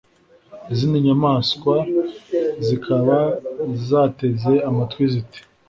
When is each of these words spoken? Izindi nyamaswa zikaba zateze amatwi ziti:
Izindi 0.73 0.97
nyamaswa 1.07 1.75
zikaba 2.65 3.17
zateze 3.87 4.53
amatwi 4.69 5.03
ziti: 5.13 5.39